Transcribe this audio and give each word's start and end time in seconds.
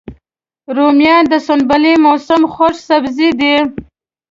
رومیان 0.77 1.23
د 1.29 1.33
سنبلې 1.47 1.93
موسم 2.05 2.41
خوږ 2.53 2.75
سبزی 2.87 3.29
دی 3.39 3.55